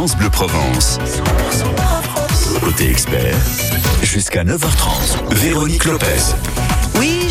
[0.00, 0.98] France Bleu Provence.
[2.62, 3.36] Côté expert,
[4.02, 6.69] jusqu'à 9h30, Véronique Lopez.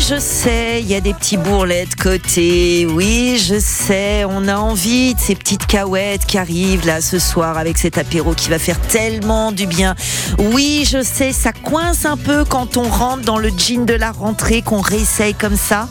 [0.08, 2.86] Je sais, il y a des petits bourrelets de côté.
[2.86, 7.58] Oui, je sais, on a envie de ces petites cahuètes qui arrivent là ce soir
[7.58, 9.94] avec cet apéro qui va faire tellement du bien.
[10.38, 14.10] Oui, je sais, ça coince un peu quand on rentre dans le jean de la
[14.10, 15.86] rentrée, qu'on réessaye comme ça.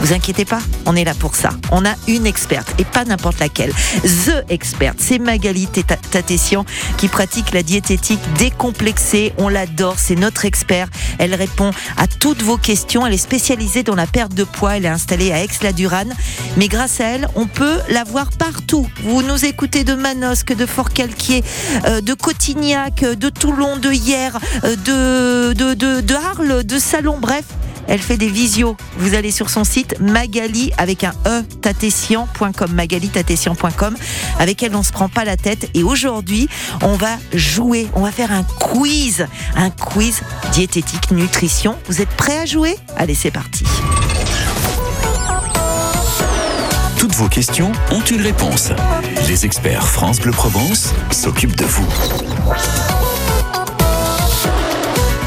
[0.00, 1.50] Vous inquiétez pas, on est là pour ça.
[1.70, 3.72] On a une experte et pas n'importe laquelle.
[4.02, 6.64] The experte, c'est Magali Tatessian
[6.98, 9.32] qui pratique la diététique décomplexée.
[9.38, 10.88] On l'adore, c'est notre expert.
[11.18, 13.06] Elle répond à toutes vos questions.
[13.06, 13.51] Elle est spécialisée
[13.84, 14.76] dans la perte de poids.
[14.76, 16.14] Elle est installée à Aix-la-Durane.
[16.56, 18.86] Mais grâce à elle, on peut la voir partout.
[19.02, 21.44] Vous nous écoutez de Manosque, de Fort-Calquier,
[21.84, 27.18] euh, de Cotignac, de Toulon, de Hier, euh, de, de, de, de Arles, de Salon.
[27.20, 27.44] Bref,
[27.88, 28.76] elle fait des visios.
[28.98, 33.96] Vous allez sur son site Magali avec un e tatessian.com Magali tatessian.com
[34.38, 36.48] avec elle on se prend pas la tête et aujourd'hui
[36.82, 41.76] on va jouer, on va faire un quiz, un quiz diététique nutrition.
[41.86, 42.76] Vous êtes prêts à jouer?
[42.96, 43.64] Allez, c'est parti.
[46.98, 48.70] Toutes vos questions ont une réponse.
[49.28, 51.86] Les experts France Bleu Provence s'occupent de vous.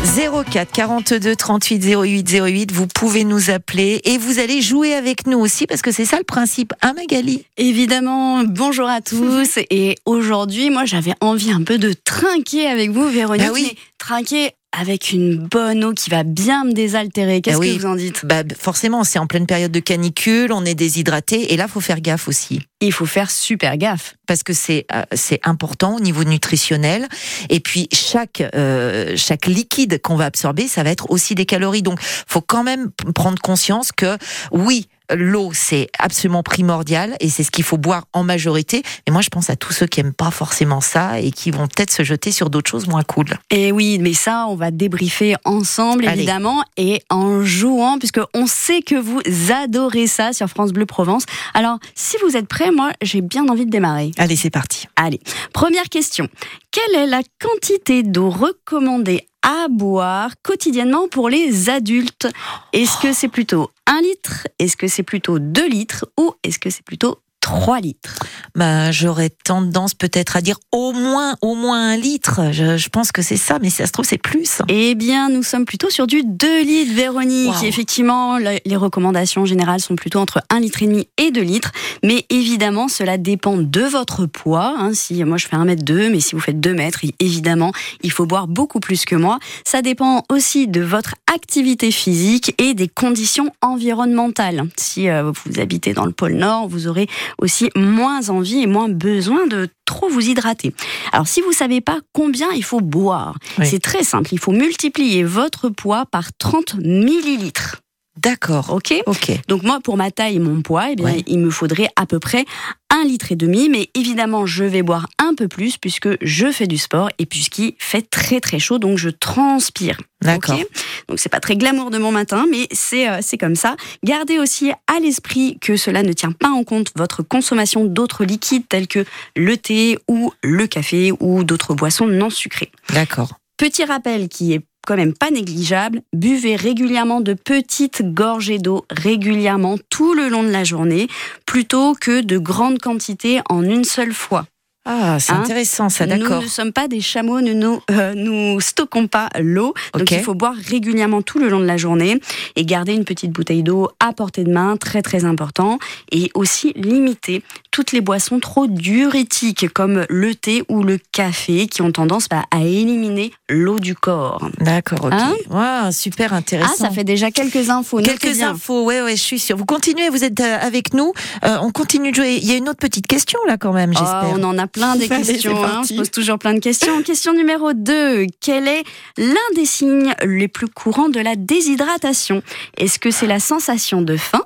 [0.06, 2.72] 04 42 38 08 08.
[2.72, 6.18] Vous pouvez nous appeler et vous allez jouer avec nous aussi parce que c'est ça
[6.18, 7.44] le principe, hein Magali?
[7.58, 9.58] Évidemment, bonjour à tous.
[9.72, 13.48] et aujourd'hui, moi j'avais envie un peu de trinquer avec vous, Véronique.
[13.48, 13.76] Bah oui.
[13.98, 17.42] trinquer avec une bonne eau qui va bien me désaltérer.
[17.42, 17.76] Qu'est-ce oui.
[17.78, 18.26] que vous en dites?
[18.26, 22.02] Bah, Forcément, c'est en pleine période de canicule, on est déshydraté et là, faut faire
[22.02, 22.62] gaffe aussi.
[22.82, 24.16] Il faut faire super gaffe.
[24.28, 27.08] parce que c'est euh, c'est important au niveau nutritionnel
[27.50, 31.82] et puis chaque euh, chaque liquide qu'on va absorber ça va être aussi des calories
[31.82, 34.18] donc faut quand même prendre conscience que
[34.52, 39.22] oui l'eau c'est absolument primordial et c'est ce qu'il faut boire en majorité mais moi
[39.22, 42.04] je pense à tous ceux qui aiment pas forcément ça et qui vont peut-être se
[42.04, 46.20] jeter sur d'autres choses moins cool Et oui, mais ça, on va débriefer ensemble, Allez.
[46.20, 49.22] évidemment, et en jouant, puisque on sait que vous
[49.52, 51.24] adorez ça sur France Bleu Provence.
[51.54, 54.12] Alors, si vous êtes prêts, moi, j'ai bien envie de démarrer.
[54.18, 55.20] allez c'est parti Allez,
[55.54, 56.28] première question.
[56.76, 62.28] Quelle est la quantité d'eau recommandée à boire quotidiennement pour les adultes?
[62.74, 64.46] Est-ce que c'est plutôt 1 litre?
[64.60, 66.06] Est-ce que c'est plutôt 2 litres?
[66.20, 67.20] Ou est-ce que c'est plutôt
[67.56, 68.14] 3 litres
[68.54, 73.12] bah j'aurais tendance peut-être à dire au moins au moins un litre je, je pense
[73.12, 75.90] que c'est ça mais si ça se trouve c'est plus Eh bien, nous sommes plutôt
[75.90, 77.64] sur du 2 litres, Véronique.
[77.64, 81.72] Effectivement, le- les recommandations générales sont plutôt entre 1 litre et demi et 2 litres.
[82.04, 84.76] Mais évidemment, cela dépend de votre poids.
[84.78, 84.92] hein.
[84.94, 87.72] Si moi je fais 1 mètre 2, mais si vous faites 2 mètres, évidemment,
[88.04, 89.40] il faut boire beaucoup plus que moi.
[89.66, 94.64] Ça dépend aussi de votre activité physique et des conditions environnementales.
[94.78, 97.08] Si euh, vous habitez dans le pôle Nord, vous aurez
[97.46, 100.74] aussi moins envie et moins besoin de trop vous hydrater.
[101.14, 103.66] Alors, si vous savez pas combien il faut boire, Oui.
[103.68, 104.34] c'est très simple.
[104.34, 107.82] Il faut multiplier votre poids par 30 millilitres.
[108.18, 111.24] D'accord Ok ok Donc moi, pour ma taille et mon poids, eh bien, Ouais.
[111.28, 112.46] il me faudrait à peu près
[112.90, 113.70] un litre et demi.
[113.70, 117.74] Mais évidemment, je vais boire un peu plus puisque je fais du sport et puisqu'il
[117.78, 120.00] fait très très chaud, donc je transpire.
[120.22, 120.60] D'accord.
[120.60, 120.68] Ok
[121.08, 123.76] donc c'est pas très glamour de mon matin, mais c'est euh, c'est comme ça.
[124.04, 128.68] Gardez aussi à l'esprit que cela ne tient pas en compte votre consommation d'autres liquides
[128.68, 129.06] tels que
[129.36, 132.72] le thé ou le café ou d'autres boissons non sucrées.
[132.92, 138.86] d'accord Petit rappel qui est quand même pas négligeable, buvez régulièrement de petites gorgées d'eau
[138.90, 141.08] régulièrement tout le long de la journée
[141.46, 144.46] plutôt que de grandes quantités en une seule fois.
[144.86, 146.42] Ah, c'est Hein intéressant ça, Nous d'accord.
[146.44, 149.74] ne sommes pas des chameaux, nous nous, euh, nous stockons pas l'eau.
[149.94, 152.20] Donc il faut boire régulièrement tout le long de la journée
[152.56, 155.80] et garder une petite bouteille d'eau à portée de main, très très important.
[156.12, 157.42] Et aussi limiter
[157.72, 162.44] toutes les boissons trop diurétiques comme le thé ou le café qui ont tendance bah,
[162.52, 164.48] à éliminer l'eau du corps.
[164.60, 165.14] D'accord, ok.
[165.52, 166.72] Hein super intéressant.
[166.76, 168.02] Ah, ça fait déjà quelques infos.
[168.02, 169.58] Quelques infos, ouais, ouais, je suis sûre.
[169.58, 171.12] Vous continuez, vous êtes euh, avec nous.
[171.44, 172.36] Euh, on continue de jouer.
[172.42, 174.36] Il y a une autre petite question là quand même, Oh, j'espère.
[174.40, 175.64] on en a plein des Allez, questions.
[175.64, 175.80] hein.
[175.82, 177.02] On se pose toujours plein de questions.
[177.04, 178.26] Question numéro 2.
[178.42, 178.84] Quel est
[179.18, 182.44] l'un des signes les plus courants de la déshydratation?
[182.78, 184.42] Est-ce que c'est la sensation de faim?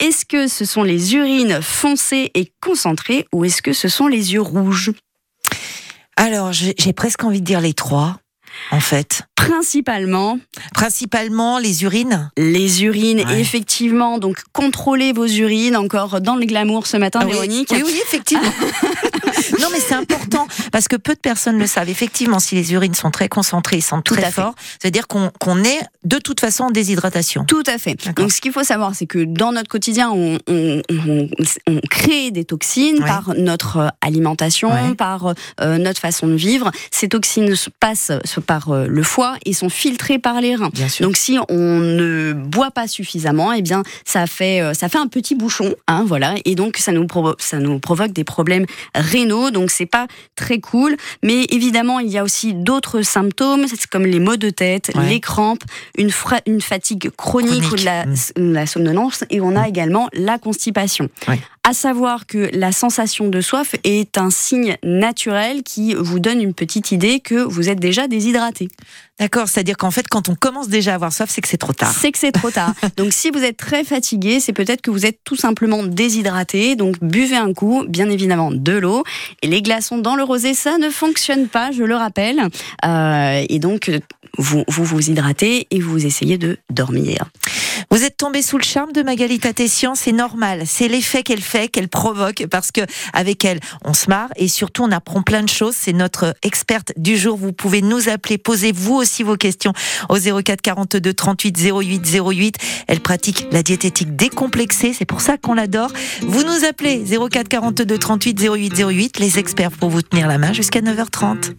[0.00, 3.26] Est-ce que ce sont les urines foncées et concentrées?
[3.32, 4.92] Ou est-ce que ce sont les yeux rouges?
[6.16, 8.18] Alors, j'ai presque envie de dire les trois,
[8.70, 9.22] en fait.
[9.34, 10.38] Principalement
[10.74, 12.30] Principalement les urines.
[12.36, 13.40] les urines, Ouais.
[13.40, 14.18] effectivement.
[14.18, 17.26] Donc contrôlez vos urines encore dans le glamour ce matin, Ah.
[17.26, 17.68] Véronique.
[17.72, 18.50] Oui, oui, effectivement.
[19.60, 21.88] non, mais c'est important Parce que peu de personnes le savent.
[21.88, 26.18] Effectivement, si les urines sont très concentrées, ils sont très forts, c'est-à-dire qu'on est de
[26.18, 27.44] toute façon en déshydratation.
[27.44, 27.96] Tout à fait.
[28.14, 31.28] Donc ce qu'il faut savoir, c'est que dans notre quotidien, on, on, on,
[31.66, 36.70] on crée des toxines par notre alimentation, par euh, notre façon de vivre.
[36.90, 38.12] Ces toxines passent
[38.46, 40.70] par euh, le foie et sont filtrées par les reins.
[41.00, 45.08] Donc si on ne boit pas suffisamment, eh bien ça fait euh, ça fait un
[45.08, 47.06] petit bouchon, hein, voilà, et donc ça nous
[47.38, 49.35] ça nous provoque des problèmes rénaux.
[49.50, 50.96] Donc c'est pas très cool.
[51.22, 55.62] Mais évidemment, il y a aussi d'autres symptômes, comme les maux de tête, les crampes,
[55.96, 56.10] une,
[56.46, 58.52] une fatigue chronique, ou mm.
[58.52, 59.68] la, somnolence, et on a mm.
[59.68, 61.08] également la constipation.
[61.62, 66.54] À savoir que la sensation de soif est un signe naturel qui vous donne une
[66.54, 68.68] petite idée que vous êtes déjà déshydraté.
[69.18, 71.72] D'accord, c'est-à-dire qu'en fait, quand on commence déjà à avoir soif, c'est que c'est trop
[71.72, 71.94] tard.
[71.98, 72.74] C'est que c'est trop tard.
[72.98, 76.76] donc, si vous êtes très fatigué, c'est peut-être que vous êtes tout simplement déshydraté.
[76.76, 79.04] Donc, buvez un coup, bien évidemment, de l'eau.
[79.40, 82.42] Et les glaçons dans le rosé, ça ne fonctionne pas, je le rappelle.
[82.84, 83.90] Euh, et donc,
[84.36, 87.24] vous, vous vous hydratez et vous essayez de dormir.
[87.90, 90.62] Vous êtes tombé sous le charme de Magali Tatessian, c'est normal.
[90.66, 92.80] C'est l'effet qu'elle fait, qu'elle provoque, parce que
[93.12, 95.74] avec elle, on se marre et surtout on apprend plein de choses.
[95.76, 97.36] C'est notre experte du jour.
[97.36, 99.72] Vous pouvez nous appeler, posez vous aussi vos questions
[100.08, 102.56] au 04 42 38 08 08.
[102.88, 105.92] Elle pratique la diététique décomplexée, c'est pour ça qu'on l'adore.
[106.22, 109.18] Vous nous appelez 04 42 38 08 08.
[109.18, 111.54] Les experts pour vous tenir la main jusqu'à 9h30.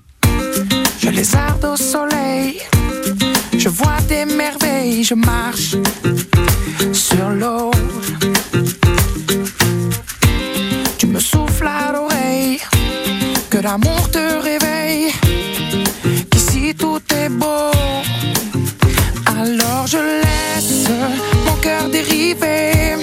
[1.00, 1.28] Je les
[1.66, 2.62] au soleil
[3.68, 5.76] je vois des merveilles, je marche
[6.94, 7.72] sur l'eau.
[10.98, 12.60] Tu me souffles à l'oreille,
[13.50, 14.67] que l'amour te réveille,
[19.26, 20.90] Alors je laisse
[21.46, 22.96] mon cœur dériver,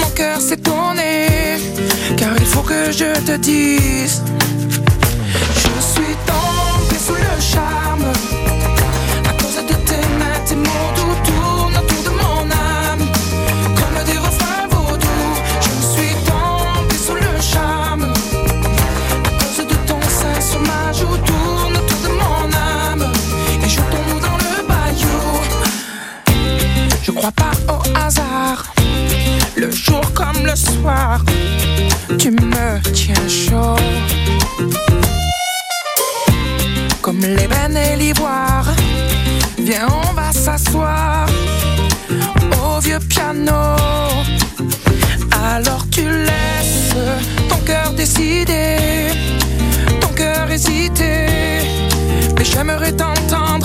[0.00, 1.58] mon cœur tourné,
[2.16, 4.22] car il faut que je te dise,
[5.54, 8.06] je suis tombé sous le charme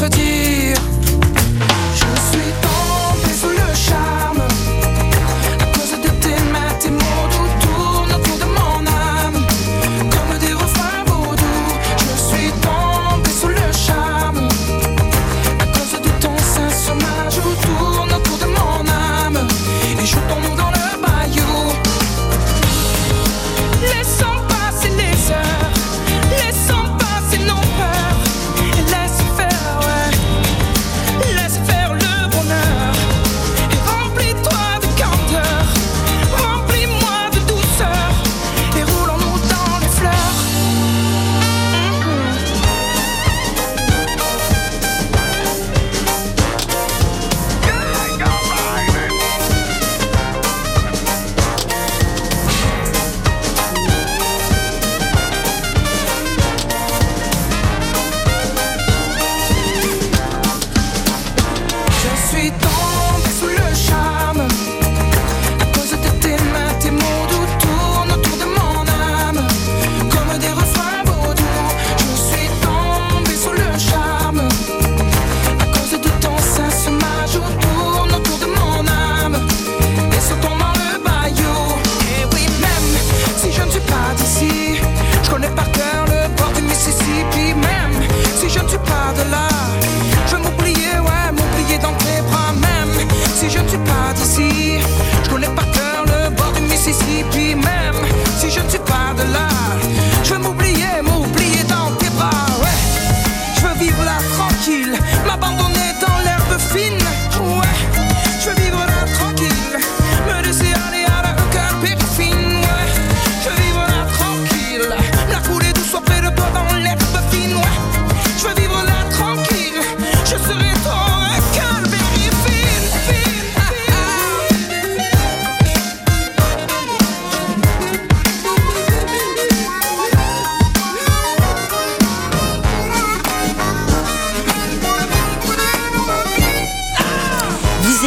[0.09, 0.46] petit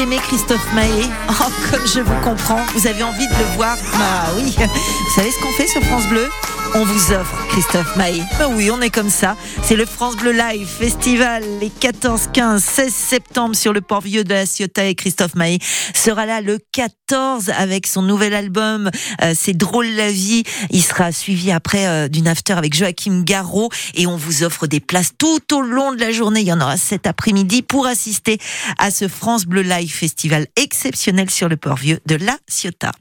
[0.07, 1.11] dire Christophe Maé.
[1.28, 3.76] Oh, comme je vous comprends, vous avez envie de le voir.
[3.92, 4.57] Bah oui.
[4.59, 6.28] Vous savez ce qu'on fait sur France Bleu?
[6.75, 8.23] On vous offre Christophe Maé.
[8.39, 9.37] Bah oui, on est comme ça.
[9.62, 14.25] C'est le France Bleu Live Festival les 14, 15, 16 septembre sur le port vieux
[14.25, 15.59] de la Ciotat et Christophe Maé
[15.95, 18.91] sera là le 14 avec son nouvel album
[19.23, 20.45] euh, C'est drôle la vie.
[20.71, 24.81] Il sera suivi après euh, d'une after avec Joachim Garraud et on vous offre des
[24.81, 26.41] places tout au long de la journée.
[26.41, 28.39] Il y en aura cet après-midi pour assister
[28.79, 32.93] à ce France Bleu Live Festival exceptionnel sur le port vieux de la Ciotat.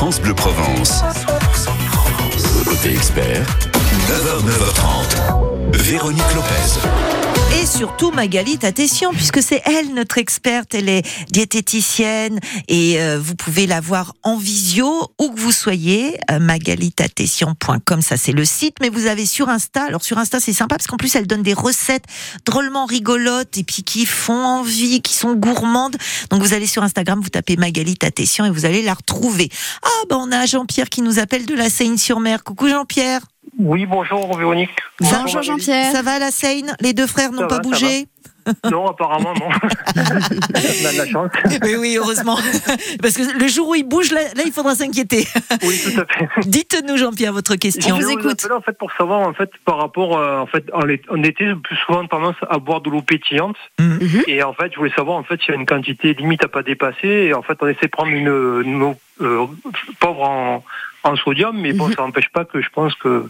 [0.00, 1.02] France Bleu Provence.
[2.64, 3.44] Côté expert,
[4.08, 5.76] 9h, 9h30.
[5.76, 7.09] Véronique Lopez.
[7.58, 12.38] Et surtout Magali Tatessian, puisque c'est elle notre experte, elle est diététicienne
[12.68, 18.16] et euh, vous pouvez la voir en visio où que vous soyez, euh, magalitatessian.com, ça
[18.16, 20.96] c'est le site, mais vous avez sur Insta, alors sur Insta c'est sympa parce qu'en
[20.96, 22.04] plus elle donne des recettes
[22.46, 25.96] drôlement rigolotes et puis qui font envie, qui sont gourmandes.
[26.30, 29.50] Donc vous allez sur Instagram, vous tapez Magali Tatessian et vous allez la retrouver.
[29.82, 32.44] Ah ben on a Jean-Pierre qui nous appelle de la Seine-sur-Mer.
[32.44, 33.22] Coucou Jean-Pierre.
[33.62, 34.70] Oui, bonjour Véronique.
[35.00, 35.92] Bonjour Jean-Pierre.
[35.92, 36.74] Ça va la Seine?
[36.80, 38.06] Les deux frères n'ont pas va, bougé?
[38.70, 39.48] Non, apparemment, non.
[39.96, 41.30] On a de la chance.
[41.62, 42.38] Oui, oui, heureusement.
[43.02, 45.26] Parce que le jour où il bouge, là, là, il faudra s'inquiéter.
[45.62, 46.48] Oui, tout à fait.
[46.48, 47.96] Dites-nous, Jean-Pierre, votre question.
[47.96, 48.42] vous Je écoute.
[48.44, 51.22] appelle, en fait, pour savoir, en fait, par rapport, euh, en fait, en, été- en
[51.22, 53.56] été, j'ai plus souvent tendance à boire de l'eau pétillante.
[53.78, 54.22] Mhm.
[54.26, 56.48] Et en fait, je voulais savoir, en fait, s'il y a une quantité limite à
[56.48, 57.08] pas dépasser.
[57.08, 59.44] Et en fait, on essaie de prendre une, une eau euh,
[60.00, 60.64] pauvre en,
[61.02, 63.26] en sodium, mais bon, ça n'empêche pas que je pense que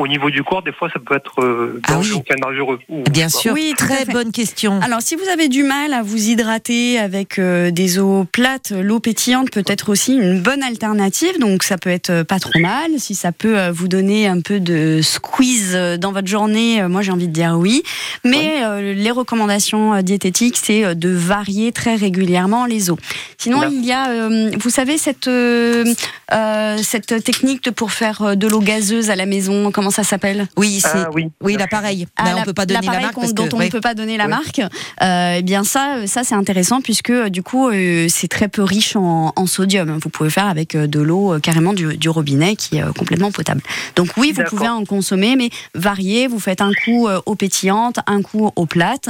[0.00, 2.34] au niveau du corps, des fois, ça peut être euh, Ah dangereux, oui.
[2.36, 2.78] enfin, dangereux.
[2.88, 4.80] ou- Bien sûr, Oui, très bonne question.
[4.82, 9.00] Alors, si vous avez du mal à vous hydrater avec euh, des eaux plates, l'eau
[9.00, 11.38] pétillante peut être aussi une bonne alternative.
[11.38, 12.90] Donc, ça peut être euh, pas trop mal.
[12.98, 17.02] Si ça peut euh, vous donner un peu de squeeze dans votre journée, euh, moi
[17.02, 17.82] j'ai envie de dire oui.
[18.24, 22.98] Mais euh, les recommandations euh, diététiques, c'est euh, de varier très régulièrement les eaux.
[23.38, 25.84] Sinon, il y a, euh, vous savez, cette euh,
[26.32, 29.70] euh, cette technique de- pour faire de l'eau gazeuse à la maison.
[29.72, 30.46] Comment ça s'appelle?
[30.56, 30.88] Oui, c'est.
[30.94, 31.28] Ah oui.
[31.42, 32.06] Oui, l'appareil.
[32.16, 33.66] ah, on peut pas donner la marque dont que on ouais.
[33.66, 34.30] ne peut pas donner la Ouais.
[34.30, 34.60] marque.
[35.02, 38.48] Euh, eh bien ça, euh, ça c'est intéressant puisque euh, du coup euh, c'est très
[38.48, 39.98] peu riche en, en sodium.
[40.02, 43.30] Vous pouvez faire avec de l'eau euh, carrément du, du robinet qui est euh, complètement
[43.32, 43.62] potable.
[43.96, 46.26] Donc oui, vous pouvez en consommer, mais variez.
[46.28, 49.08] Vous faites un coup euh, eau pétillante, un coup eau plate.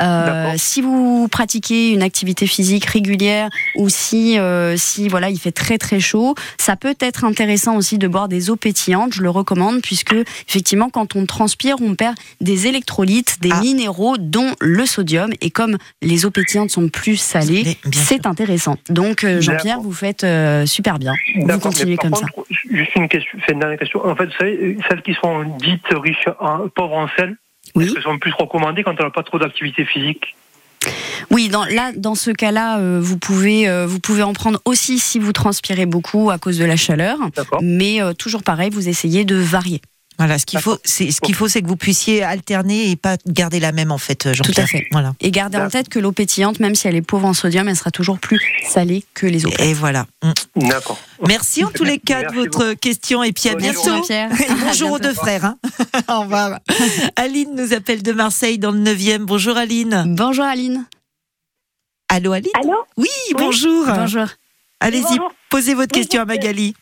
[0.00, 5.52] Euh, si vous pratiquez une activité physique régulière ou si euh, si voilà il fait
[5.52, 9.14] très très chaud, ça peut être intéressant aussi de boire des eaux pétillantes.
[9.14, 10.09] Je le recommande puisque
[10.48, 13.60] effectivement quand on transpire, on perd des électrolytes, des Ah.
[13.60, 15.30] minéraux, dont le sodium.
[15.40, 18.76] Et comme les eaux pétillantes sont plus salées, c'est intéressant.
[18.88, 21.12] Donc euh, Jean-Pierre, vous faites euh, super bien.
[21.36, 22.26] Vous continuez comme ça.
[22.70, 24.04] Juste une question, c'est une dernière question.
[24.06, 27.36] En fait, vous savez, celles qui sont dites riches, en, pauvres en sel,
[27.74, 27.84] Oui.
[27.84, 30.34] est-ce qu'elles sont plus recommandées quand on n'a pas trop d'activité physique?
[31.30, 34.98] Oui, dans, là, dans ce cas-là, euh, vous pouvez, euh, vous pouvez en prendre aussi
[34.98, 37.18] si vous transpirez beaucoup à cause de la chaleur.
[37.36, 37.60] D'accord.
[37.62, 39.82] Mais euh, toujours pareil, vous essayez de varier.
[40.20, 43.16] Voilà, ce qu'il faut, c'est ce qu'il faut, c'est que vous puissiez alterner et pas
[43.26, 44.64] garder la même en fait, Jean-Pierre.
[44.64, 44.86] à fait.
[44.92, 45.14] Voilà.
[45.20, 47.76] Et gardez en tête que l'eau pétillante, même si elle est pauvre en sodium, elle
[47.76, 49.50] sera toujours plus salée que les eaux.
[49.58, 50.06] Et voilà.
[50.22, 50.68] Mm.
[50.68, 50.98] D'accord.
[51.26, 54.04] Merci en tous les cas de votre question et puis à bientôt.
[54.10, 54.26] Et
[54.66, 55.46] bonjour À aux deux frères.
[55.46, 55.56] Hein.
[56.08, 56.58] Au revoir.
[57.16, 59.20] Aline nous appelle de Marseille dans le 9e.
[59.20, 60.04] Bonjour Aline.
[60.18, 60.84] Bonjour Aline.
[62.10, 62.50] Allô Aline?
[62.62, 62.74] Allô?
[62.98, 63.08] Oui,
[63.38, 63.86] bonjour.
[63.86, 64.26] Bonjour.
[64.80, 65.32] Allez-y, Bonjour.
[65.48, 66.74] posez votre Oui, question à Magali.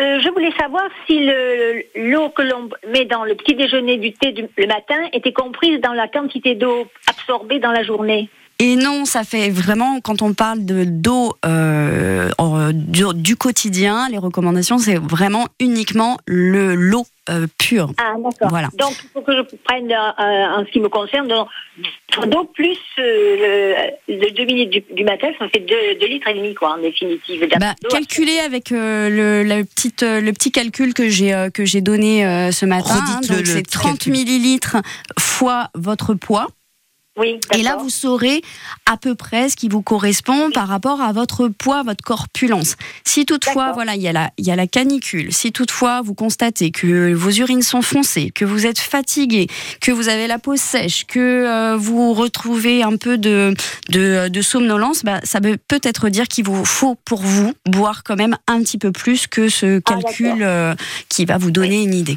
[0.00, 4.12] Euh, Je voulais savoir si le- l'eau que l'on met dans le petit déjeuner du
[4.12, 8.28] thé le matin était comprise dans la quantité d'eau absorbée dans la journée.
[8.62, 12.30] Et non, ça fait vraiment, quand on parle de d'eau euh,
[12.72, 17.90] du, du quotidien, les recommandations, c'est vraiment uniquement le l'eau euh, pure.
[17.98, 18.50] Ah, d'accord.
[18.50, 18.68] Voilà.
[18.78, 21.48] Donc, il faut que je prenne, euh, en ce qui me concerne, donc,
[22.28, 23.74] d'eau plus euh,
[24.08, 25.66] le, le demi du, du matin, ça fait
[26.00, 27.44] 2 litres et demi, quoi, en définitive.
[27.58, 27.88] Bah, d'eau.
[27.90, 32.24] calculez avec euh, le, la petite, le petit calcul que j'ai euh, que j'ai donné
[32.24, 32.94] euh, ce matin.
[32.94, 34.12] Redites-le, donc c'est petit 30 calcul.
[34.12, 34.76] millilitres
[35.18, 36.46] fois votre poids.
[37.18, 38.40] Oui, Et là, vous saurez
[38.90, 42.76] à peu près ce qui vous correspond par rapport à votre poids, votre corpulence.
[43.04, 46.14] Si toutefois, voilà, il y, a la, il y a la canicule, si toutefois vous
[46.14, 49.46] constatez que vos urines sont foncées, que vous êtes fatigué,
[49.82, 53.54] que vous avez la peau sèche, que euh, vous retrouvez un peu de,
[53.90, 58.16] de, de somnolence, bah, ça veut peut-être dire qu'il vous faut pour vous boire quand
[58.16, 60.74] même un petit peu plus que ce Ah, calcul euh,
[61.10, 62.16] qui va vous donner une idée.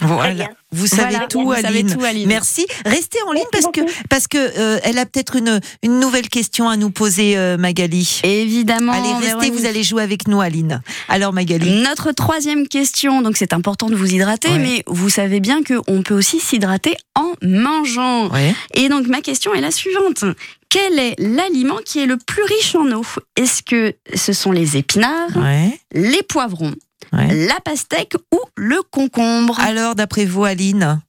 [0.00, 0.48] Voilà.
[0.72, 1.92] Vous savez Voilà, tout, vous savez Aline.
[1.96, 2.28] tout, Aline.
[2.28, 2.64] Merci.
[2.86, 6.68] Restez en ligne parce que parce que euh, elle a peut-être une une nouvelle question
[6.68, 8.20] à nous poser, euh, Magali.
[8.22, 8.92] Évidemment.
[8.92, 9.52] allez, restez, Véronique.
[9.54, 10.80] vous allez jouer avec nous, Aline.
[11.08, 11.82] Alors, Magali.
[11.82, 14.58] Notre troisième question, donc c'est important de vous hydrater, Ouais.
[14.58, 18.28] mais vous savez bien qu'on peut aussi s'hydrater en mangeant.
[18.30, 18.54] Ouais.
[18.74, 20.24] Et donc ma question est la suivante.
[20.68, 23.04] Quel est l'aliment qui est le plus riche en eau?
[23.34, 25.80] Est-ce que ce sont les épinards, Ouais.
[25.92, 26.72] les poivrons,
[27.12, 27.46] Ouais.
[27.46, 29.58] la pastèque ou le concombre?
[29.60, 31.00] Alors, d'après vous, Aline?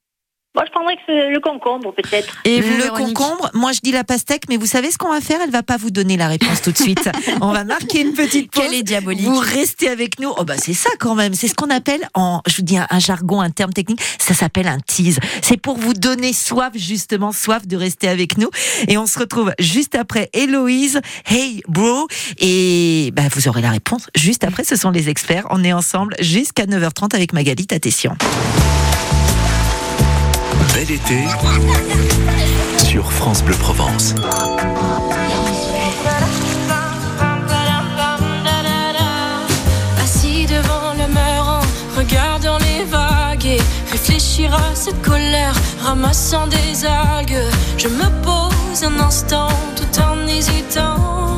[0.54, 2.36] Moi, je prendrais que c'est le concombre, peut-être.
[2.44, 5.08] Et vous, Le Véronique concombre, moi je dis la pastèque, mais vous savez ce qu'on
[5.08, 5.40] va faire?
[5.42, 7.08] Elle va pas vous donner la réponse tout de suite.
[7.40, 8.62] On va marquer une petite pause.
[8.62, 10.30] Quelle est diabolique Vous restez avec nous.
[10.36, 11.32] Oh bah c'est ça quand même.
[11.32, 14.02] C'est ce qu'on appelle en, je vous dis un, un jargon, un terme technique.
[14.18, 15.20] Ça s'appelle un tease.
[15.40, 18.50] C'est pour vous donner soif justement, soif de rester avec nous.
[18.88, 21.00] Et on se retrouve juste après Héloïse.
[21.30, 22.08] Hey bro.
[22.38, 24.64] Et bah vous aurez la réponse juste après.
[24.64, 25.46] Ce sont les experts.
[25.48, 28.16] On est ensemble jusqu'à 9h30 avec Magali Tatessian.
[30.74, 31.24] Bel été
[32.78, 34.14] sur France Bleu Provence.
[40.02, 43.60] Assis devant le mur en regardant les vagues et
[43.90, 47.50] réfléchir à cette colère, ramassant des algues.
[47.76, 51.31] Je me pose un instant tout en hésitant.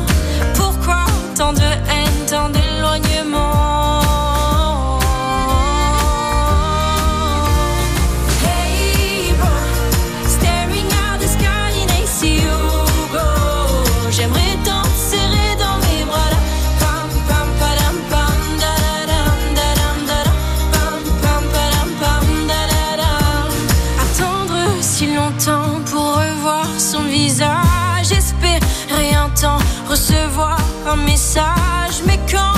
[29.95, 32.03] Recevoir un message.
[32.05, 32.54] Mais quand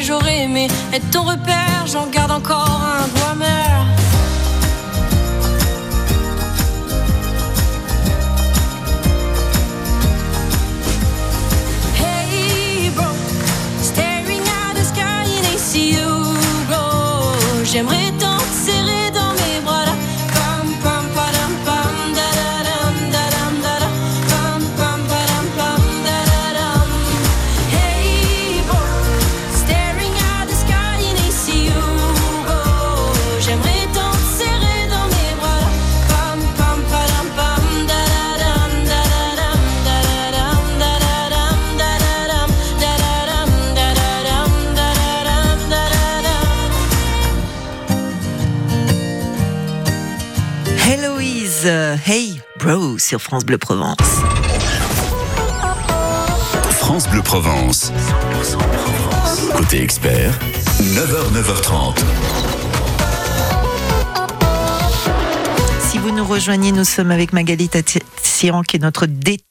[0.00, 3.86] J'aurais aimé être ton repère, j'en garde encore un goût amer.
[11.98, 13.04] Hey bro,
[13.82, 16.06] staring at the sky in ACU,
[16.68, 17.64] go.
[17.64, 18.07] J'aimerais
[53.08, 53.96] sur France Bleu Provence.
[56.72, 57.90] France Bleu Provence.
[59.56, 60.38] Côté expert,
[60.82, 62.04] 9h, 9h30.
[65.88, 67.70] Si vous nous rejoignez, nous sommes avec Magali
[68.38, 69.06] Qui est notre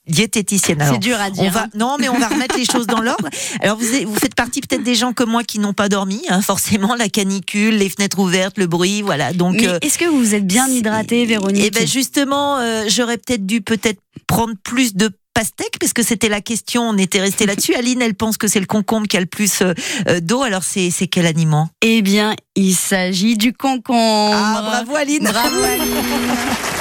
[0.07, 0.83] diététicienne.
[0.89, 1.43] C'est dur à dire.
[1.43, 1.69] On va, hein.
[1.75, 3.27] non, mais on va remettre les choses dans l'ordre.
[3.61, 6.41] Alors, vous, vous faites partie peut-être des gens comme moi qui n'ont pas dormi, hein,
[6.41, 9.33] forcément, la canicule, les fenêtres ouvertes, le bruit, voilà.
[9.33, 13.45] Donc, euh, est-ce que vous êtes bien hydratée, Véronique Eh ben justement, euh, j'aurais peut-être
[13.45, 17.75] dû peut-être prendre plus de pastèque parce que c'était la question, on était resté là-dessus.
[17.75, 19.73] Aline, elle pense que c'est le concombre qui a le plus euh,
[20.21, 20.43] d'eau.
[20.43, 21.69] Alors c'est c'est quel aliment?
[21.81, 24.33] Eh bien, il s'agit du concombre.
[24.35, 25.23] Ah bravo Aline.
[25.23, 25.83] Bravo Aline.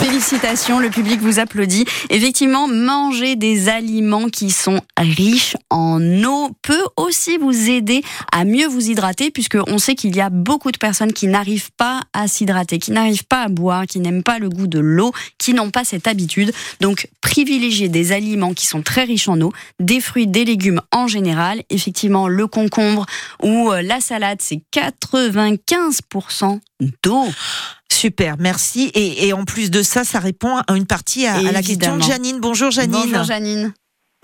[0.00, 1.84] Félicitations, le public vous applaudit.
[2.10, 8.66] Effectivement, manger des aliments qui sont riches en eau peut aussi vous aider à mieux
[8.66, 12.26] vous hydrater, puisque on sait qu'il y a beaucoup de personnes qui n'arrivent pas à
[12.26, 15.70] s'hydrater, qui n'arrivent pas à boire, qui n'aiment pas le goût de l'eau, qui n'ont
[15.70, 16.52] pas cette habitude.
[16.80, 21.06] Donc, privilégier des aliments qui sont très riches en eau, des fruits, des légumes en
[21.06, 21.62] général.
[21.70, 23.06] Effectivement, le concombre
[23.42, 26.60] ou euh, la salade, c'est 95%
[27.02, 27.24] d'eau.
[27.90, 28.90] Super, merci.
[28.94, 31.96] Et, et en plus de ça, ça répond à une partie à, à la question
[31.96, 32.02] de.
[32.02, 32.38] Janine.
[32.40, 33.00] Bonjour Janine.
[33.10, 33.72] Bonjour Janine.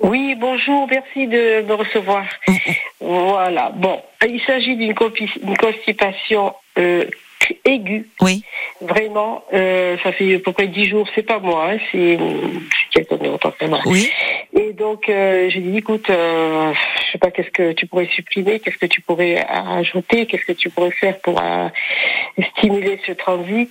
[0.03, 2.25] Oui, bonjour, merci de me recevoir.
[3.01, 3.71] Voilà.
[3.71, 7.05] Bon, il s'agit d'une constipation euh,
[7.65, 8.09] aiguë.
[8.21, 8.43] Oui.
[8.81, 11.07] Vraiment, euh, ça fait à peu près dix jours.
[11.15, 12.19] C'est pas moi, hein, c'est
[12.91, 13.55] quelqu'un d'autre.
[13.87, 14.11] Oui.
[14.53, 16.73] Et donc, euh, j'ai dit, écoute, euh,
[17.15, 20.69] sais pas, qu'est-ce que tu pourrais supprimer, qu'est-ce que tu pourrais ajouter, qu'est-ce que tu
[20.71, 21.69] pourrais faire pour euh,
[22.59, 23.71] stimuler ce transit.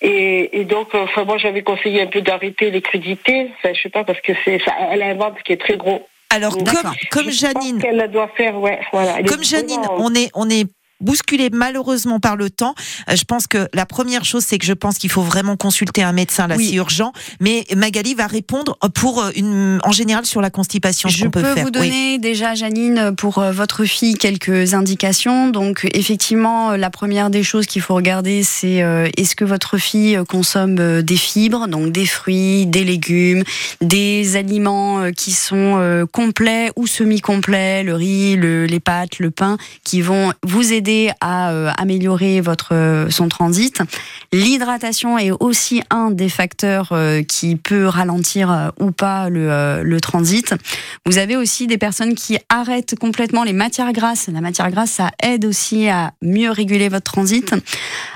[0.00, 3.50] Et, et donc, enfin, moi, j'avais conseillé un peu d'arrêter les crudités.
[3.56, 5.76] Enfin, je sais pas, parce que c'est ça, elle a un ventre qui est très
[5.76, 6.06] gros.
[6.30, 7.78] Alors, comme, comme Janine,
[8.10, 9.22] doit faire, ouais, voilà.
[9.22, 10.66] Comme Janine, on est, on est
[11.02, 12.74] bousculé malheureusement par le temps.
[13.10, 16.02] Euh, Je pense que la première chose, c'est que je pense qu'il faut vraiment consulter
[16.02, 16.68] un médecin, là, Oui.
[16.70, 17.12] c'est urgent.
[17.40, 21.54] Mais Magali va répondre pour euh, une, en général sur la constipation, Je peut, peux
[21.54, 21.64] faire.
[21.64, 21.88] vous Oui.
[21.88, 25.48] donner déjà, Janine, pour euh, votre fille, quelques indications.
[25.48, 29.78] Donc, effectivement, euh, la première des choses qu'il faut regarder, c'est euh, est-ce que votre
[29.78, 33.42] fille euh, consomme euh, des fibres, donc des fruits, des légumes,
[33.80, 39.30] des aliments euh, qui sont euh, complets ou semi-complets, le riz, le- les pâtes, le
[39.30, 43.80] pain, qui vont vous aider à euh, améliorer votre euh, son transit.
[44.32, 50.54] L'hydratation est aussi un des facteurs euh, qui peut ralentir ou pas le, transit.
[51.06, 54.28] Vous avez aussi des personnes qui arrêtent complètement les matières grasses.
[54.28, 57.54] La matière grasse, ça aide aussi à mieux réguler votre transit.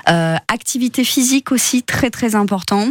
[0.05, 2.89] Activité physique aussi, très très important.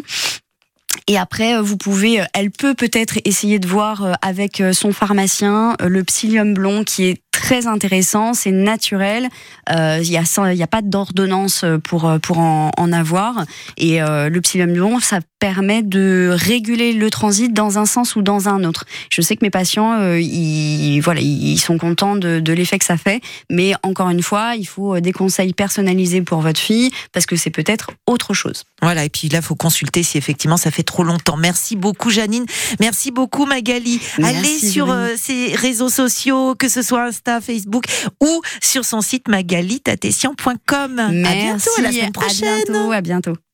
[1.09, 4.73] Et après, euh, vous pouvez, euh, elle peut peut-être essayer de voir euh, avec euh,
[4.73, 9.29] son pharmacien euh, le psyllium blond qui est très intéressant, c'est naturel.
[9.71, 10.17] Euh, Il n'y
[10.63, 13.45] a, pas d'ordonnance pour, euh, pour en, avoir.
[13.77, 18.23] Et euh, le psyllium blond, ça permet de réguler le transit dans un sens ou
[18.23, 18.85] dans un autre.
[19.11, 22.85] Je sais que mes patients, euh, ils, voilà, ils sont contents de, de l'effet que
[22.85, 23.21] ça fait.
[23.51, 27.51] Mais encore une fois, il faut des conseils personnalisés pour votre fille parce que c'est
[27.51, 28.65] peut-être autre chose.
[28.83, 31.37] Voilà, et puis là, faut consulter si effectivement ça fait trop longtemps.
[31.37, 32.47] Merci beaucoup, Janine.
[32.81, 34.01] Merci beaucoup, Magali.
[34.19, 34.99] Merci, Allez sur Brune.
[34.99, 37.85] euh, ses réseaux sociaux, que ce soit Insta, Facebook
[38.23, 40.99] ou sur son site magalitatessian.com.
[40.99, 42.49] À bientôt, à la semaine prochaine.
[42.49, 43.46] À bientôt, à bientôt.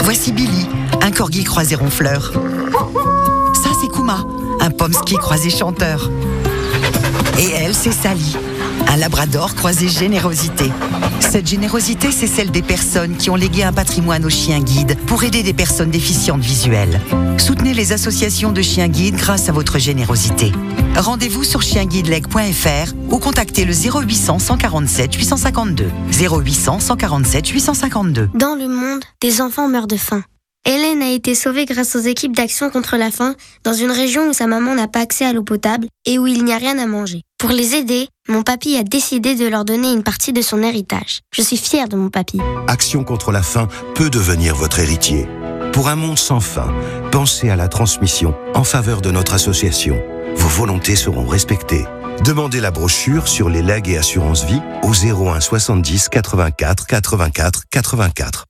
[0.00, 0.68] Voici Billy,
[1.00, 2.32] un corgi croisé ronfleur.
[3.54, 4.24] Ça, c'est Kuma,
[4.60, 6.10] un pomsky croisé chanteur.
[7.38, 8.36] Et elle, c'est Sally,
[8.88, 10.70] un labrador croisé générosité.
[11.20, 15.24] Cette générosité, c'est celle des personnes qui ont légué un patrimoine aux chiens guides pour
[15.24, 17.00] aider des personnes déficientes visuelles.
[17.38, 20.52] Soutenez les associations de chiens guides grâce à votre générosité.
[20.96, 25.90] Rendez-vous sur chienguideleg.fr ou contactez le 0800 147 852.
[26.12, 28.30] 0800 147 852.
[28.34, 30.22] Dans le monde, des enfants meurent de faim.
[30.64, 34.32] Hélène a été sauvée grâce aux équipes d'action contre la faim dans une région où
[34.32, 36.86] sa maman n'a pas accès à l'eau potable et où il n'y a rien à
[36.86, 37.22] manger.
[37.38, 41.20] Pour les aider, mon papy a décidé de leur donner une partie de son héritage.
[41.34, 42.38] Je suis fière de mon papy.
[42.68, 45.28] Action contre la faim peut devenir votre héritier.
[45.72, 46.72] Pour un monde sans faim,
[47.10, 50.00] pensez à la transmission en faveur de notre association.
[50.36, 51.84] Vos volontés seront respectées.
[52.24, 58.44] Demandez la brochure sur les legs et assurances vie au 01 70 84 84 84.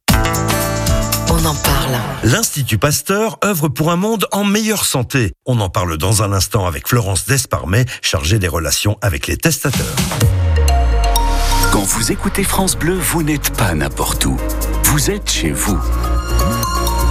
[1.34, 1.98] On en parle.
[2.24, 5.32] L'Institut Pasteur œuvre pour un monde en meilleure santé.
[5.46, 9.96] On en parle dans un instant avec Florence Desparmet, chargée des relations avec les testateurs.
[11.72, 14.36] Quand vous écoutez France Bleu, vous n'êtes pas n'importe où.
[14.84, 15.80] Vous êtes chez vous.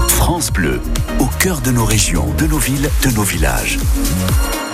[0.07, 0.79] France Bleu,
[1.19, 3.79] au cœur de nos régions, de nos villes, de nos villages.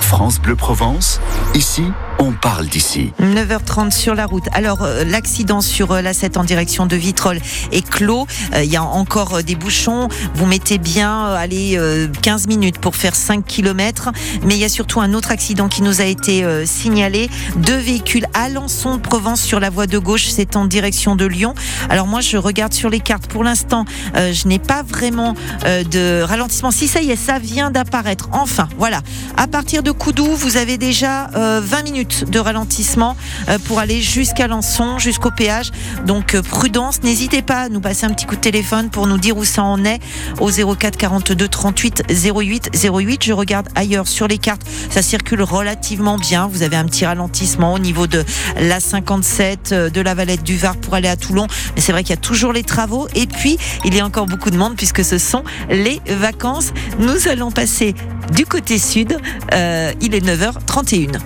[0.01, 1.21] France Bleu Provence,
[1.53, 1.85] ici,
[2.19, 3.11] on parle d'ici.
[3.21, 4.45] 9h30 sur la route.
[4.53, 8.27] Alors, euh, l'accident sur euh, la 7 en direction de Vitrolles est clos.
[8.53, 10.07] Euh, Il y a encore des bouchons.
[10.33, 14.11] Vous mettez bien, allez, euh, 15 minutes pour faire 5 km.
[14.43, 17.29] Mais il y a surtout un autre accident qui nous a été signalé.
[17.57, 20.27] Deux véhicules à Lançon de Provence sur la voie de gauche.
[20.27, 21.53] C'est en direction de Lyon.
[21.89, 23.27] Alors moi, je regarde sur les cartes.
[23.27, 26.71] Pour l'instant, je n'ai pas vraiment de ralentissement.
[26.71, 28.29] Si ça y est, ça vient d'apparaître.
[28.31, 29.01] Enfin, voilà.
[29.35, 33.15] À partir de Coudou, vous avez déjà euh, 20 minutes de ralentissement
[33.49, 35.71] euh, pour aller jusqu'à Lançon, jusqu'au péage.
[36.05, 39.17] Donc euh, prudence, n'hésitez pas à nous passer un petit coup de téléphone pour nous
[39.17, 39.99] dire où ça en est
[40.39, 43.23] au 04 42 38 08 08.
[43.23, 46.47] Je regarde ailleurs sur les cartes, ça circule relativement bien.
[46.47, 48.23] Vous avez un petit ralentissement au niveau de
[48.59, 51.47] la 57 euh, de la Valette du Var pour aller à Toulon.
[51.75, 54.25] Mais c'est vrai qu'il y a toujours les travaux et puis il y a encore
[54.25, 56.71] beaucoup de monde puisque ce sont les vacances.
[56.99, 57.95] Nous allons passer
[58.33, 59.17] du côté sud.
[59.51, 61.19] Il est 9h31.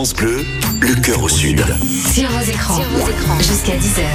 [0.00, 0.46] France Bleu,
[0.80, 1.62] le cœur cœur au sud.
[2.14, 2.80] Sur vos écrans,
[3.38, 4.06] jusqu'à 10h.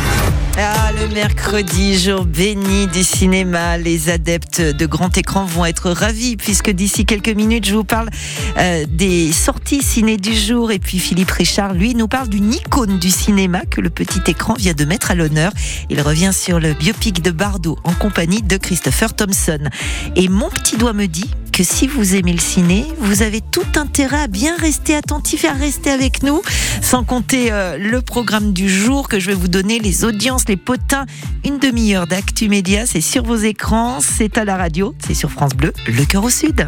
[0.58, 3.78] Ah, le mercredi, jour béni du cinéma.
[3.78, 8.10] Les adeptes de grand écran vont être ravis puisque d'ici quelques minutes, je vous parle
[8.58, 10.71] euh, des sorties ciné du jour.
[10.71, 14.56] Et puis Philippe Richard, lui, nous parle d'une icône du cinéma que le petit écran
[14.56, 15.52] vient de mettre à l'honneur.
[15.91, 19.69] Il revient sur le biopic de Bardot en compagnie de Christopher Thompson.
[20.15, 23.65] Et mon petit doigt me dit que si vous aimez le ciné, vous avez tout
[23.77, 26.41] intérêt à bien rester attentif et à rester avec nous,
[26.81, 30.57] sans compter euh, le programme du jour que je vais vous donner, les audiences, les
[30.57, 31.05] potins,
[31.45, 35.53] une demi-heure d'actu média, c'est sur vos écrans, c'est à la radio, c'est sur France
[35.53, 36.67] Bleu, le cœur au sud.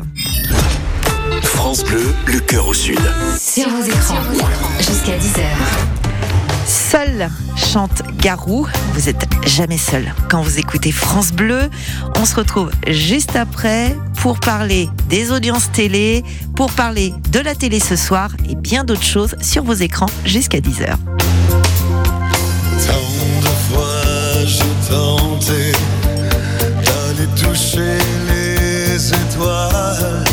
[1.44, 3.02] France Bleu, le cœur au sud.
[3.38, 4.24] Sur vos écrans,
[4.80, 5.97] jusqu'à 10h.
[6.68, 8.68] Seul chante Garou.
[8.94, 11.70] Vous êtes jamais seul quand vous écoutez France Bleu.
[12.18, 16.24] On se retrouve juste après pour parler des audiences télé,
[16.56, 20.60] pour parler de la télé ce soir et bien d'autres choses sur vos écrans jusqu'à
[20.60, 20.98] 10h.
[22.86, 22.98] Tant
[23.42, 25.72] de fois j'ai tenté
[26.84, 30.24] d'aller toucher les étoiles,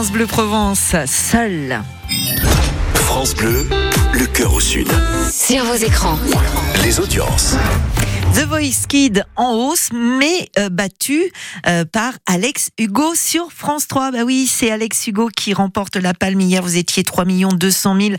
[0.00, 0.94] France Bleu Provence.
[1.04, 1.82] Seul.
[2.94, 3.68] France Bleu,
[4.14, 4.88] le cœur au sud.
[5.30, 6.18] Sur vos écrans.
[6.82, 7.54] Les audiences.
[8.34, 11.32] The Voice Kid en hausse, mais euh, battu
[11.66, 14.12] euh, par Alex Hugo sur France 3.
[14.12, 16.40] Bah oui, c'est Alex Hugo qui remporte la palme.
[16.40, 18.14] Hier, vous étiez 3 200 000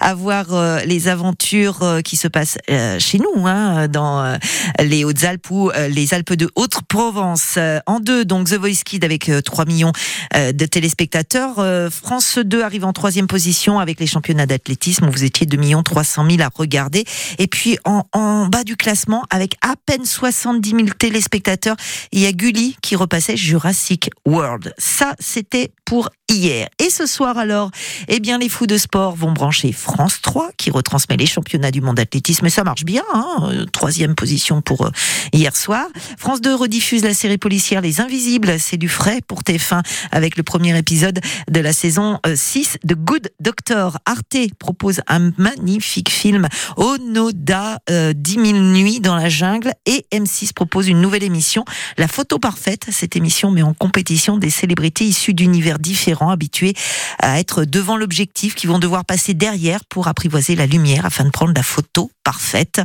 [0.00, 4.36] à voir euh, les aventures euh, qui se passent euh, chez nous, hein, dans euh,
[4.78, 7.58] les Hautes-Alpes ou les Alpes de Haute-Provence.
[7.86, 9.92] En deux, donc The Voice Kid avec euh, 3 millions
[10.34, 11.56] de téléspectateurs.
[11.90, 16.42] France 2 arrive en troisième position avec les championnats d'athlétisme vous étiez 2 300 000
[16.42, 17.04] à regarder.
[17.38, 21.76] Et puis en, en bas du classement, avec à peine 70 000 téléspectateurs,
[22.12, 24.74] il y a Gulli qui repassait Jurassic World.
[24.78, 26.68] Ça, c'était pour hier.
[26.78, 27.70] Et ce soir alors,
[28.08, 31.80] eh bien les fous de sport vont brancher France 3 qui retransmet les championnats du
[31.80, 32.46] monde d'athlétisme.
[32.46, 34.90] Et ça marche bien, hein Euh, troisième position pour euh,
[35.32, 35.86] hier soir.
[36.18, 38.58] France 2 rediffuse la série policière Les Invisibles.
[38.58, 42.94] C'est du frais pour TF1 avec le premier épisode de la saison euh, 6 de
[42.94, 43.98] Good Doctor.
[44.04, 50.52] Arte propose un magnifique film Onoda, euh, 10 000 nuits dans la jungle et M6
[50.52, 51.64] propose une nouvelle émission,
[51.98, 52.86] La photo parfaite.
[52.90, 56.74] Cette émission met en compétition des célébrités issues d'univers différents, habitués
[57.20, 61.30] à être devant l'objectif, qui vont devoir passer derrière pour apprivoiser la lumière afin de
[61.30, 62.80] prendre la photo parfaite.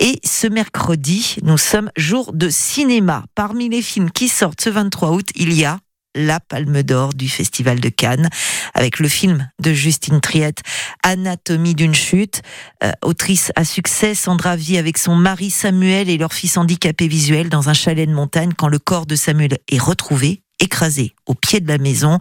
[0.00, 3.24] Et ce mercredi, nous sommes jour de cinéma.
[3.34, 5.78] Parmi les films qui sortent ce 23 août, il y a
[6.16, 8.28] la Palme d'Or du Festival de Cannes,
[8.74, 10.62] avec le film de Justine Triette,
[11.02, 12.42] Anatomie d'une chute.
[12.82, 17.48] Euh, autrice à succès, Sandra vit avec son mari Samuel et leur fils handicapé visuel
[17.48, 21.60] dans un chalet de montagne quand le corps de Samuel est retrouvé, écrasé au pied
[21.60, 22.18] de la maison.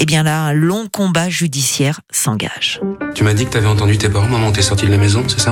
[0.00, 2.80] Et bien là, un long combat judiciaire s'engage.
[3.16, 5.40] Tu m'as dit que t'avais entendu tes parents, maman, t'es sorti de la maison, c'est
[5.40, 5.50] ça?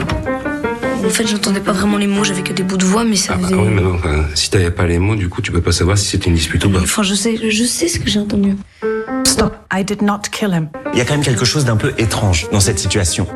[1.05, 3.37] En fait, j'entendais pas vraiment les mots, j'avais que des bouts de voix, mais ça
[3.37, 3.55] faisait.
[3.55, 5.73] Ah oui, mais non, enfin, si t'avais pas les mots, du coup, tu peux pas
[5.73, 6.81] savoir si c'était une dispute ou pas.
[6.81, 8.55] Enfin, je sais, je sais ce que j'ai entendu.
[9.27, 9.57] Stop.
[9.75, 10.69] I did not kill him.
[10.93, 13.27] Il y a quand même quelque chose d'un peu étrange dans cette situation.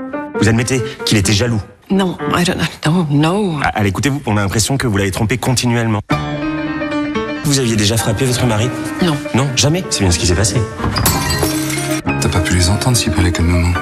[0.40, 1.60] Vous admettez qu'il était jaloux?
[1.90, 3.06] No, I don't know.
[3.10, 6.02] No, Allez, écoutez-vous, on a l'impression que vous l'avez trompé continuellement.
[7.50, 8.70] Vous aviez déjà frappé votre mari
[9.02, 9.16] Non.
[9.34, 9.84] Non, jamais.
[9.90, 10.54] C'est bien ce qui s'est passé.
[12.20, 13.72] T'as pas pu les entendre s'ils parlaient calmement.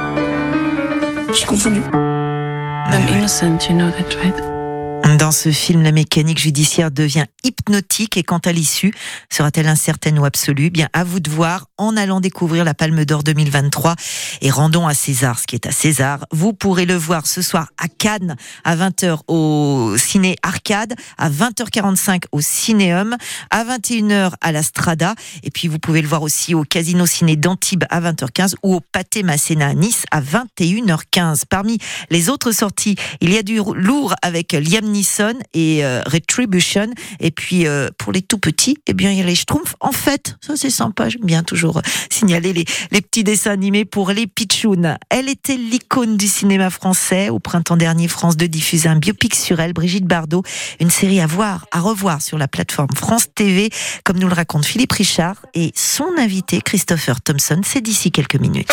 [1.35, 1.83] J'ai confondu.
[1.93, 4.58] I'm innocent, you know that, right?
[5.17, 8.93] Dans ce film, la mécanique judiciaire devient hypnotique et quant à l'issue,
[9.31, 10.69] sera-t-elle incertaine ou absolue?
[10.69, 13.95] Bien, à vous de voir en allant découvrir la Palme d'Or 2023
[14.43, 16.27] et rendons à César ce qui est à César.
[16.31, 22.25] Vous pourrez le voir ce soir à Cannes à 20h au Ciné Arcade, à 20h45
[22.33, 23.17] au Cinéum,
[23.51, 27.37] à 21h à la Strada et puis vous pouvez le voir aussi au Casino Ciné
[27.37, 31.43] d'Antibes à 20h15 ou au Pâté Masséna à Nice à 21h15.
[31.49, 31.79] Parmi
[32.11, 34.98] les autres sorties, il y a du lourd avec Liam
[35.55, 36.91] Et euh, Retribution.
[37.21, 39.75] Et puis euh, pour les tout petits, eh bien il y a les Schtroumpfs.
[39.81, 41.09] En fait, ça c'est sympa.
[41.09, 42.65] J'aime bien toujours euh, signaler les,
[43.01, 44.97] petits dessins animés pour les pitchouns.
[45.11, 47.29] Elle était l'icône du cinéma français.
[47.29, 50.43] Au printemps dernier, France 2 diffusait un biopic sur elle, Brigitte Bardot.
[50.81, 53.71] Une série à voir, à revoir sur la plateforme France TV,
[54.05, 57.61] comme nous le raconte Philippe Richard et son invité Christopher Thompson.
[57.65, 58.73] C'est d'ici quelques minutes.